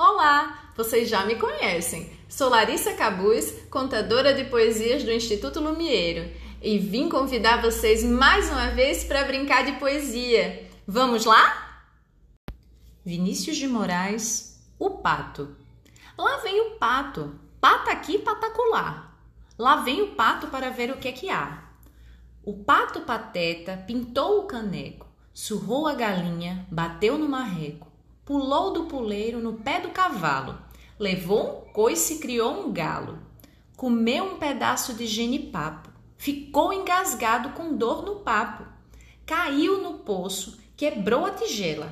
Olá, 0.00 0.70
vocês 0.76 1.08
já 1.08 1.26
me 1.26 1.34
conhecem. 1.34 2.16
Sou 2.28 2.48
Larissa 2.48 2.94
Cabuz, 2.94 3.50
contadora 3.68 4.32
de 4.32 4.44
poesias 4.44 5.02
do 5.02 5.10
Instituto 5.10 5.58
Lumieiro, 5.58 6.30
e 6.62 6.78
vim 6.78 7.08
convidar 7.08 7.60
vocês 7.60 8.04
mais 8.04 8.48
uma 8.48 8.68
vez 8.68 9.02
para 9.02 9.24
brincar 9.24 9.64
de 9.64 9.72
poesia. 9.72 10.70
Vamos 10.86 11.24
lá? 11.24 11.82
Vinícius 13.04 13.56
de 13.56 13.66
Moraes, 13.66 14.64
o 14.78 14.88
pato. 14.88 15.56
Lá 16.16 16.36
vem 16.36 16.60
o 16.60 16.70
pato, 16.76 17.34
pata 17.60 17.90
aqui, 17.90 18.20
patacular. 18.20 19.18
Lá 19.58 19.82
vem 19.82 20.00
o 20.02 20.14
pato 20.14 20.46
para 20.46 20.70
ver 20.70 20.92
o 20.92 20.98
que 20.98 21.08
é 21.08 21.12
que 21.12 21.28
há. 21.28 21.64
O 22.44 22.62
pato 22.62 23.00
pateta 23.00 23.82
pintou 23.84 24.38
o 24.38 24.46
caneco, 24.46 25.08
surrou 25.34 25.88
a 25.88 25.94
galinha, 25.94 26.68
bateu 26.70 27.18
no 27.18 27.28
marreco 27.28 27.87
pulou 28.28 28.74
do 28.74 28.84
puleiro 28.84 29.40
no 29.40 29.54
pé 29.54 29.80
do 29.80 29.88
cavalo, 29.88 30.58
levou 30.98 31.66
um 31.66 31.72
coice 31.72 32.16
e 32.16 32.18
criou 32.18 32.66
um 32.66 32.70
galo, 32.70 33.18
comeu 33.74 34.22
um 34.22 34.38
pedaço 34.38 34.92
de 34.92 35.06
genipapo, 35.06 35.88
ficou 36.18 36.70
engasgado 36.70 37.52
com 37.52 37.74
dor 37.74 38.04
no 38.04 38.16
papo, 38.16 38.66
caiu 39.24 39.82
no 39.82 40.00
poço, 40.00 40.60
quebrou 40.76 41.24
a 41.24 41.30
tigela, 41.30 41.90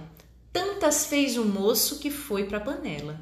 tantas 0.53 1.07
fez 1.07 1.39
o 1.39 1.45
moço 1.47 2.01
que 2.01 2.11
foi 2.11 2.45
para 2.45 2.59
a 2.59 2.61
panela. 2.61 3.19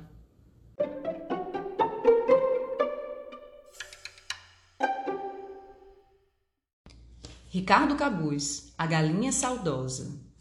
Ricardo 7.48 7.94
Cabuz, 7.94 8.74
A 8.76 8.84
Galinha 8.88 9.30
Saudosa 9.30 10.33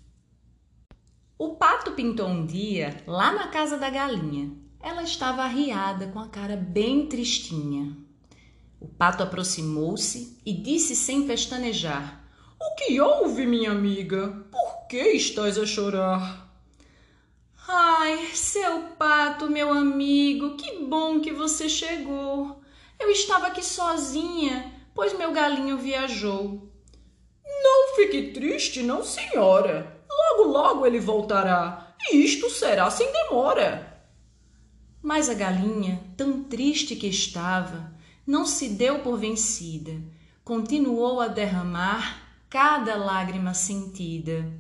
pintou 1.93 2.27
um 2.27 2.45
dia 2.45 3.01
lá 3.07 3.31
na 3.31 3.47
casa 3.47 3.77
da 3.77 3.89
galinha. 3.89 4.51
Ela 4.81 5.03
estava 5.03 5.43
arriada, 5.43 6.07
com 6.07 6.19
a 6.19 6.27
cara 6.27 6.57
bem 6.57 7.07
tristinha. 7.07 7.95
O 8.79 8.87
pato 8.87 9.23
aproximou-se 9.23 10.37
e 10.45 10.53
disse 10.53 10.95
sem 10.95 11.25
pestanejar: 11.25 12.21
O 12.59 12.75
que 12.75 12.99
houve, 12.99 13.45
minha 13.45 13.71
amiga? 13.71 14.45
Por 14.51 14.87
que 14.89 15.13
estás 15.13 15.57
a 15.57 15.65
chorar? 15.65 16.51
Ai, 17.65 18.27
seu 18.33 18.81
pato, 18.97 19.49
meu 19.49 19.71
amigo, 19.71 20.57
que 20.57 20.83
bom 20.83 21.21
que 21.21 21.31
você 21.31 21.69
chegou. 21.69 22.61
Eu 22.99 23.09
estava 23.09 23.47
aqui 23.47 23.63
sozinha, 23.63 24.73
pois 24.93 25.17
meu 25.17 25.31
galinho 25.31 25.77
viajou. 25.77 26.69
Não 27.45 27.95
fique 27.95 28.33
triste, 28.33 28.83
não, 28.83 29.01
senhora. 29.01 30.02
Logo, 30.33 30.43
logo 30.51 30.85
ele 30.85 30.99
voltará, 30.99 31.95
e 32.09 32.17
isto 32.17 32.49
será 32.49 32.89
sem 32.89 33.11
demora. 33.11 34.01
Mas 35.01 35.29
a 35.29 35.33
galinha, 35.33 36.01
tão 36.17 36.43
triste 36.43 36.95
que 36.95 37.07
estava, 37.07 37.93
não 38.25 38.45
se 38.45 38.69
deu 38.69 38.99
por 38.99 39.17
vencida, 39.17 40.01
continuou 40.43 41.19
a 41.21 41.27
derramar 41.27 42.21
cada 42.49 42.95
lágrima 42.95 43.53
sentida. 43.53 44.51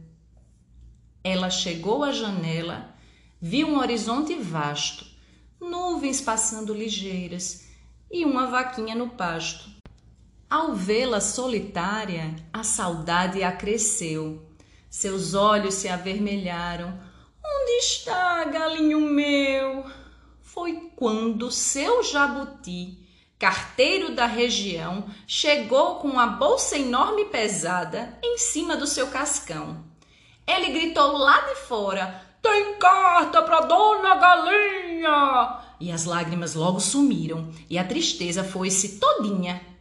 Ela 1.23 1.49
chegou 1.49 2.03
à 2.03 2.11
janela, 2.11 2.93
viu 3.41 3.67
um 3.67 3.79
horizonte 3.79 4.35
vasto, 4.35 5.05
nuvens 5.59 6.21
passando 6.21 6.73
ligeiras 6.73 7.67
e 8.11 8.25
uma 8.25 8.47
vaquinha 8.47 8.93
no 8.93 9.09
pasto. 9.09 9.71
Ao 10.49 10.75
vê-la 10.75 11.19
solitária, 11.19 12.35
a 12.51 12.63
saudade 12.63 13.41
acresceu 13.41 14.52
seus 14.93 15.33
olhos 15.33 15.73
se 15.73 15.89
avermelharam. 15.89 16.93
Onde 17.43 17.71
está, 17.79 18.43
galinho 18.43 19.01
meu? 19.01 19.83
Foi 20.39 20.91
quando 20.95 21.49
seu 21.49 22.03
jabuti, 22.03 22.99
carteiro 23.39 24.13
da 24.13 24.27
região, 24.27 25.05
chegou 25.25 25.95
com 25.95 26.09
uma 26.09 26.27
bolsa 26.27 26.77
enorme 26.77 27.23
e 27.23 27.25
pesada 27.25 28.19
em 28.23 28.37
cima 28.37 28.77
do 28.77 28.85
seu 28.85 29.07
cascão. 29.07 29.83
Ele 30.45 30.67
gritou 30.67 31.17
lá 31.17 31.41
de 31.41 31.55
fora: 31.55 32.23
Tem 32.39 32.75
carta 32.75 33.41
para 33.41 33.61
dona 33.61 34.15
galinha! 34.15 35.59
E 35.79 35.91
as 35.91 36.05
lágrimas 36.05 36.53
logo 36.53 36.79
sumiram 36.79 37.51
e 37.67 37.79
a 37.79 37.83
tristeza 37.83 38.43
foi-se 38.43 38.99
todinha. 38.99 39.72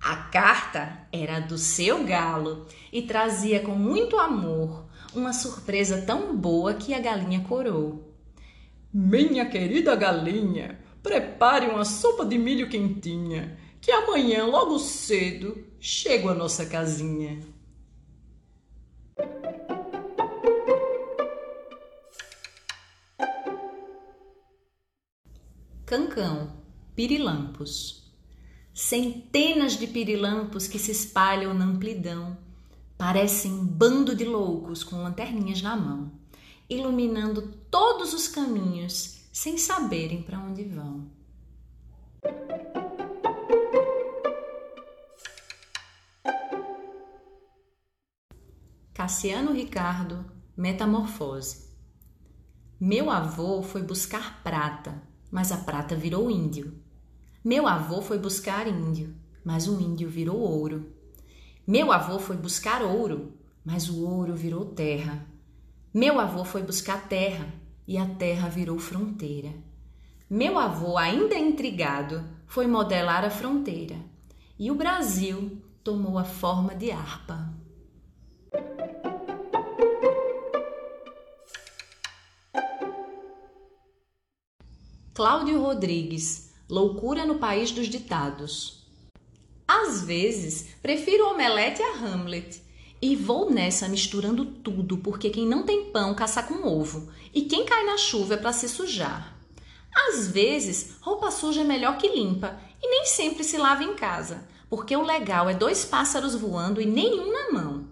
A 0.00 0.16
carta 0.16 1.06
era 1.12 1.40
do 1.40 1.58
seu 1.58 2.04
galo 2.04 2.66
e 2.90 3.02
trazia 3.02 3.60
com 3.60 3.72
muito 3.72 4.18
amor 4.18 4.86
uma 5.14 5.32
surpresa 5.32 6.00
tão 6.02 6.34
boa 6.34 6.72
que 6.72 6.94
a 6.94 6.98
galinha 6.98 7.40
corou. 7.40 8.16
Minha 8.92 9.44
querida 9.44 9.94
galinha, 9.94 10.80
prepare 11.02 11.66
uma 11.66 11.84
sopa 11.84 12.24
de 12.24 12.38
milho 12.38 12.70
quentinha, 12.70 13.58
que 13.78 13.92
amanhã, 13.92 14.46
logo 14.46 14.78
cedo, 14.78 15.66
chego 15.78 16.30
à 16.30 16.34
nossa 16.34 16.64
casinha. 16.64 17.38
Cancão, 25.84 26.52
Pirilampos 26.94 27.99
centenas 28.80 29.74
de 29.76 29.86
pirilampos 29.86 30.66
que 30.66 30.78
se 30.78 30.90
espalham 30.90 31.52
na 31.52 31.66
amplidão. 31.66 32.38
Parecem 32.96 33.52
um 33.52 33.64
bando 33.64 34.16
de 34.16 34.24
loucos 34.24 34.82
com 34.82 35.02
lanterninhas 35.02 35.60
na 35.60 35.76
mão, 35.76 36.10
iluminando 36.68 37.42
todos 37.70 38.14
os 38.14 38.26
caminhos 38.26 39.20
sem 39.30 39.58
saberem 39.58 40.22
para 40.22 40.38
onde 40.40 40.64
vão. 40.64 41.10
Cassiano 48.94 49.52
Ricardo, 49.52 50.24
Metamorfose. 50.56 51.68
Meu 52.80 53.10
avô 53.10 53.62
foi 53.62 53.82
buscar 53.82 54.42
prata, 54.42 55.02
mas 55.30 55.52
a 55.52 55.58
prata 55.58 55.94
virou 55.94 56.30
índio. 56.30 56.82
Meu 57.42 57.66
avô 57.66 58.02
foi 58.02 58.18
buscar 58.18 58.66
índio, 58.66 59.14
mas 59.42 59.66
o 59.66 59.80
índio 59.80 60.10
virou 60.10 60.36
ouro. 60.36 60.92
Meu 61.66 61.90
avô 61.90 62.18
foi 62.18 62.36
buscar 62.36 62.82
ouro, 62.82 63.32
mas 63.64 63.88
o 63.88 64.06
ouro 64.06 64.36
virou 64.36 64.66
terra. 64.66 65.26
Meu 65.92 66.20
avô 66.20 66.44
foi 66.44 66.62
buscar 66.62 67.08
terra 67.08 67.48
e 67.88 67.96
a 67.96 68.04
terra 68.06 68.46
virou 68.50 68.78
fronteira. 68.78 69.54
Meu 70.28 70.58
avô, 70.58 70.98
ainda 70.98 71.34
intrigado, 71.34 72.22
foi 72.46 72.66
modelar 72.66 73.24
a 73.24 73.30
fronteira 73.30 73.96
e 74.58 74.70
o 74.70 74.74
Brasil 74.74 75.62
tomou 75.82 76.18
a 76.18 76.24
forma 76.24 76.74
de 76.74 76.90
harpa. 76.90 77.54
Cláudio 85.14 85.62
Rodrigues 85.62 86.49
Loucura 86.70 87.26
no 87.26 87.40
país 87.40 87.72
dos 87.72 87.88
ditados. 87.88 88.86
Às 89.66 90.04
vezes, 90.04 90.68
prefiro 90.80 91.28
omelete 91.28 91.82
a 91.82 91.94
Hamlet. 91.96 92.62
E 93.02 93.16
vou 93.16 93.50
nessa 93.50 93.88
misturando 93.88 94.44
tudo, 94.44 94.98
porque 94.98 95.30
quem 95.30 95.44
não 95.46 95.64
tem 95.64 95.86
pão 95.86 96.14
caça 96.14 96.44
com 96.44 96.64
ovo, 96.68 97.10
e 97.34 97.42
quem 97.42 97.64
cai 97.64 97.84
na 97.84 97.98
chuva 97.98 98.34
é 98.34 98.36
para 98.36 98.52
se 98.52 98.68
sujar. 98.68 99.36
Às 99.92 100.28
vezes, 100.28 100.96
roupa 101.00 101.32
suja 101.32 101.62
é 101.62 101.64
melhor 101.64 101.98
que 101.98 102.06
limpa, 102.08 102.60
e 102.80 102.88
nem 102.88 103.04
sempre 103.04 103.42
se 103.42 103.58
lava 103.58 103.82
em 103.82 103.94
casa, 103.94 104.46
porque 104.68 104.94
o 104.94 105.02
legal 105.02 105.48
é 105.48 105.54
dois 105.54 105.84
pássaros 105.84 106.36
voando 106.36 106.80
e 106.80 106.86
nenhum 106.86 107.32
na 107.32 107.50
mão. 107.50 107.88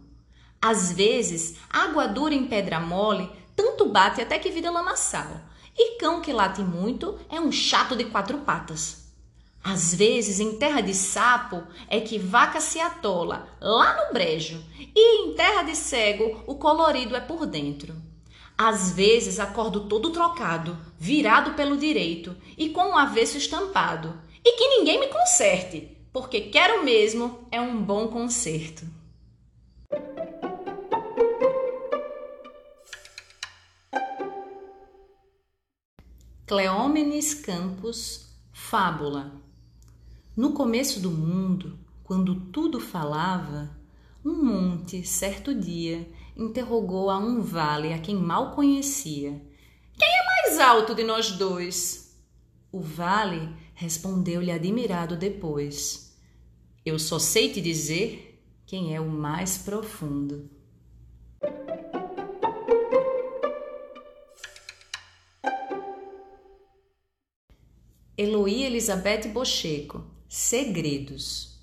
Às 0.63 0.93
vezes, 0.93 1.57
água 1.69 2.07
dura 2.07 2.35
em 2.35 2.47
pedra 2.47 2.79
mole 2.79 3.29
tanto 3.57 3.87
bate 3.87 4.21
até 4.21 4.39
que 4.39 4.51
vira 4.51 4.71
lamaçal. 4.71 5.49
E 5.79 5.97
cão 5.97 6.21
que 6.21 6.33
late 6.33 6.61
muito 6.61 7.17
é 7.31 7.41
um 7.41 7.53
chato 7.53 7.95
de 7.95 8.07
quatro 8.07 8.39
patas. 8.39 9.07
Às 9.63 9.95
vezes, 9.95 10.41
em 10.41 10.57
terra 10.57 10.81
de 10.81 10.93
sapo, 10.93 11.63
é 11.89 12.01
que 12.01 12.19
vaca 12.19 12.61
se 12.61 12.81
atola 12.81 13.49
lá 13.61 14.07
no 14.07 14.13
brejo, 14.13 14.61
e 14.79 15.23
em 15.23 15.35
terra 15.35 15.63
de 15.63 15.77
cego, 15.77 16.43
o 16.47 16.57
colorido 16.57 17.15
é 17.15 17.21
por 17.21 17.47
dentro. 17.47 17.95
Às 18.57 18.91
vezes, 18.91 19.39
acordo 19.39 19.89
todo 19.89 20.11
trocado, 20.11 20.77
virado 20.99 21.55
pelo 21.55 21.77
direito 21.77 22.37
e 22.57 22.71
com 22.71 22.91
um 22.91 22.99
avesso 22.99 23.37
estampado, 23.37 24.21
e 24.45 24.57
que 24.57 24.69
ninguém 24.79 24.99
me 24.99 25.09
conserte, 25.09 25.97
porque 26.13 26.41
quero 26.41 26.85
mesmo 26.85 27.47
é 27.53 27.61
um 27.61 27.81
bom 27.81 28.09
conserto. 28.09 28.98
Cleómenes 36.49 37.35
Campos, 37.35 38.27
Fábula. 38.51 39.39
No 40.35 40.55
começo 40.55 40.99
do 40.99 41.11
mundo, 41.11 41.79
quando 42.03 42.37
tudo 42.37 42.81
falava, 42.81 43.79
um 44.25 44.43
monte, 44.43 45.07
certo 45.07 45.55
dia, 45.55 46.11
interrogou 46.35 47.11
a 47.11 47.19
um 47.19 47.43
vale 47.43 47.93
a 47.93 47.99
quem 47.99 48.15
mal 48.17 48.53
conhecia: 48.53 49.43
Quem 49.93 50.09
é 50.09 50.25
mais 50.25 50.59
alto 50.59 50.95
de 50.95 51.05
nós 51.05 51.33
dois? 51.33 52.19
O 52.73 52.81
vale 52.81 53.55
respondeu-lhe 53.75 54.51
admirado 54.51 55.17
depois: 55.17 56.17
Eu 56.83 56.99
só 56.99 57.19
sei 57.19 57.53
te 57.53 57.61
dizer 57.61 58.43
quem 58.65 58.97
é 58.97 59.01
o 59.03 59.11
mais 59.11 59.59
profundo. 59.59 60.49
Eloí 68.21 68.65
Elizabeth 68.65 69.29
Bocheco 69.29 70.05
Segredos 70.29 71.57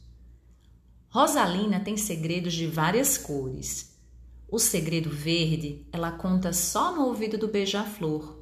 Rosalina 1.09 1.81
tem 1.81 1.97
segredos 1.97 2.53
de 2.53 2.65
várias 2.65 3.17
cores. 3.17 3.99
O 4.47 4.57
segredo 4.57 5.09
verde 5.09 5.85
ela 5.91 6.13
conta 6.13 6.53
só 6.53 6.95
no 6.95 7.07
ouvido 7.07 7.37
do 7.37 7.49
beija-flor. 7.49 8.41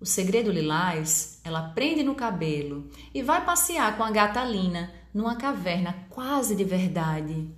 O 0.00 0.06
segredo 0.06 0.50
lilás 0.50 1.42
ela 1.44 1.68
prende 1.74 2.02
no 2.02 2.14
cabelo 2.14 2.88
e 3.12 3.22
vai 3.22 3.44
passear 3.44 3.98
com 3.98 4.02
a 4.02 4.10
gata 4.10 4.42
Lina 4.42 4.90
numa 5.12 5.36
caverna 5.36 6.06
quase 6.08 6.56
de 6.56 6.64
verdade. 6.64 7.54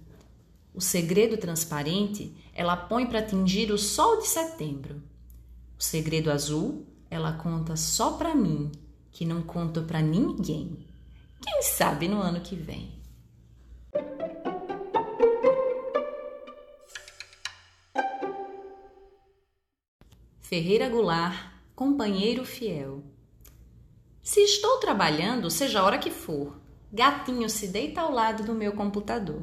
O 0.75 0.81
segredo 0.81 1.37
transparente 1.37 2.37
ela 2.53 2.77
põe 2.77 3.07
para 3.07 3.23
tingir 3.23 3.71
o 3.71 3.79
sol 3.79 4.19
de 4.19 4.27
setembro. 4.27 5.01
O 5.79 5.83
segredo 5.85 6.33
azul 6.33 6.85
ela 7.09 7.35
conta 7.35 7.77
só 7.77 8.15
para 8.15 8.35
mim 8.35 8.73
que 9.13 9.25
não 9.25 9.43
conto 9.43 9.83
para 9.83 10.01
ninguém. 10.01 10.87
Quem 11.41 11.63
sabe 11.63 12.09
no 12.09 12.21
ano 12.21 12.41
que 12.41 12.57
vem. 12.57 13.01
Ferreira 20.41 20.89
Goulart, 20.89 21.51
companheiro 21.75 22.45
fiel. 22.45 23.03
Se 24.23 24.41
estou 24.41 24.79
trabalhando, 24.79 25.51
seja 25.51 25.81
a 25.81 25.85
hora 25.85 25.99
que 25.99 26.11
for, 26.11 26.61
gatinho 26.93 27.49
se 27.49 27.69
deita 27.69 28.03
ao 28.03 28.13
lado 28.13 28.45
do 28.45 28.55
meu 28.55 28.73
computador. 28.73 29.43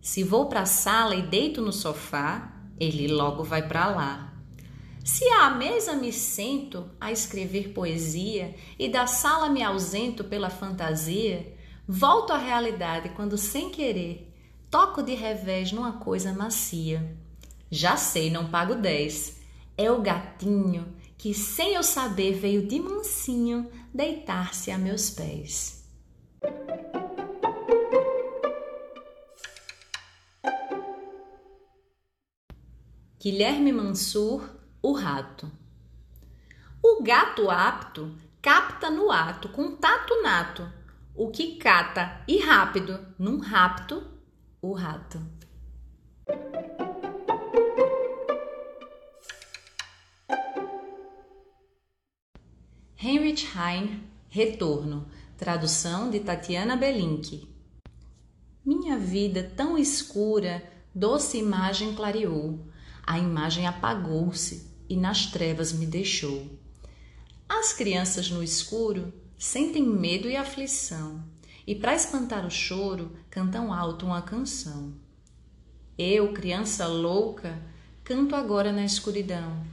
Se 0.00 0.22
vou 0.22 0.48
para 0.48 0.62
a 0.62 0.66
sala 0.66 1.14
e 1.14 1.22
deito 1.22 1.60
no 1.62 1.72
sofá, 1.72 2.52
ele 2.78 3.08
logo 3.08 3.42
vai 3.42 3.66
para 3.66 3.86
lá. 3.86 4.31
Se 5.04 5.28
à 5.30 5.50
mesa 5.50 5.94
me 5.94 6.12
sento 6.12 6.88
a 7.00 7.10
escrever 7.10 7.72
poesia 7.72 8.54
e 8.78 8.88
da 8.88 9.06
sala 9.08 9.48
me 9.48 9.60
ausento 9.60 10.22
pela 10.22 10.48
fantasia, 10.48 11.56
volto 11.88 12.32
à 12.32 12.38
realidade 12.38 13.08
quando 13.10 13.36
sem 13.36 13.68
querer 13.70 14.32
toco 14.70 15.02
de 15.02 15.14
revés 15.14 15.72
numa 15.72 15.94
coisa 15.94 16.32
macia. 16.32 17.16
Já 17.70 17.96
sei, 17.96 18.30
não 18.30 18.48
pago 18.48 18.76
dez. 18.76 19.40
É 19.76 19.90
o 19.90 20.00
gatinho 20.00 20.94
que 21.18 21.34
sem 21.34 21.74
eu 21.74 21.82
saber 21.82 22.34
veio 22.34 22.66
de 22.66 22.78
mansinho 22.78 23.70
deitar-se 23.92 24.70
a 24.70 24.78
meus 24.78 25.10
pés. 25.10 25.84
Guilherme 33.18 33.72
Mansur 33.72 34.61
o 34.82 34.92
rato. 34.92 35.50
O 36.82 37.02
gato 37.02 37.48
apto 37.48 38.14
capta 38.42 38.90
no 38.90 39.12
ato 39.12 39.48
com 39.50 39.76
tato 39.76 40.20
nato 40.22 40.68
o 41.14 41.30
que 41.30 41.56
cata 41.56 42.22
e 42.26 42.38
rápido 42.38 42.98
num 43.18 43.38
rapto 43.38 44.02
o 44.60 44.72
rato. 44.72 45.20
Heinrich 52.96 53.46
Heine, 53.56 54.02
Retorno, 54.28 55.08
tradução 55.36 56.08
de 56.08 56.20
Tatiana 56.20 56.76
Belink. 56.76 57.48
Minha 58.64 58.96
vida 58.96 59.52
tão 59.56 59.76
escura, 59.76 60.62
doce 60.94 61.36
imagem 61.36 61.94
clareou, 61.94 62.64
a 63.04 63.18
imagem 63.18 63.66
apagou-se, 63.66 64.71
e 64.92 64.96
nas 64.96 65.24
trevas 65.24 65.72
me 65.72 65.86
deixou. 65.86 66.46
As 67.48 67.72
crianças 67.72 68.30
no 68.30 68.42
escuro 68.42 69.10
sentem 69.38 69.82
medo 69.82 70.28
e 70.28 70.36
aflição, 70.36 71.24
e 71.66 71.74
para 71.74 71.94
espantar 71.94 72.44
o 72.44 72.50
choro 72.50 73.16
cantam 73.30 73.72
alto 73.72 74.04
uma 74.04 74.20
canção. 74.20 74.92
Eu, 75.96 76.34
criança 76.34 76.86
louca, 76.86 77.58
canto 78.04 78.36
agora 78.36 78.70
na 78.70 78.84
escuridão. 78.84 79.64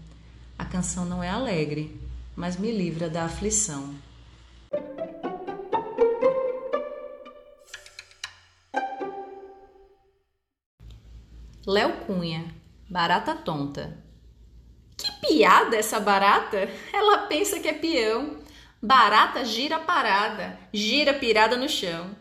A 0.57 0.63
canção 0.63 1.03
não 1.03 1.21
é 1.21 1.29
alegre, 1.29 1.99
mas 2.33 2.55
me 2.55 2.71
livra 2.71 3.09
da 3.09 3.25
aflição. 3.25 3.93
Léo 11.67 12.05
Cunha, 12.05 12.55
Barata 12.89 13.35
Tonta 13.35 14.07
piada 15.21 15.77
essa 15.77 15.99
barata? 15.99 16.69
Ela 16.93 17.19
pensa 17.19 17.59
que 17.59 17.67
é 17.67 17.73
peão. 17.73 18.37
Barata 18.81 19.43
gira 19.43 19.77
parada, 19.79 20.57
gira 20.73 21.13
pirada 21.13 21.57
no 21.57 21.67
chão. 21.67 22.15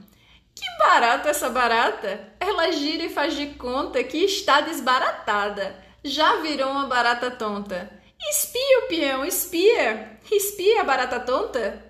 Que 0.55 0.65
barata 0.79 1.29
essa 1.29 1.49
barata? 1.49 2.33
Ela 2.41 2.73
gira 2.73 3.05
e 3.05 3.09
faz 3.09 3.37
de 3.37 3.47
conta 3.55 4.03
que 4.03 4.19
está 4.19 4.61
desbaratada. 4.61 5.77
Já 6.03 6.37
virou 6.37 6.71
uma 6.71 6.87
barata 6.87 7.31
tonta. 7.31 7.89
Espia 8.31 8.81
o 8.81 8.89
peão, 8.89 9.25
espia! 9.25 10.19
Espia 10.31 10.81
a 10.81 10.85
barata 10.85 11.21
tonta! 11.21 11.85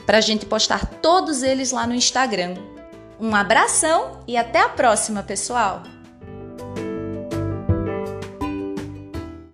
para 0.05 0.19
a 0.19 0.20
gente 0.20 0.44
postar 0.44 0.85
todos 1.00 1.43
eles 1.43 1.73
lá 1.73 1.87
no 1.87 1.94
Instagram. 1.94 2.56
Um 3.19 3.35
abração 3.35 4.19
e 4.28 4.37
até 4.37 4.61
a 4.61 4.69
próxima, 4.69 5.23
pessoal! 5.23 5.83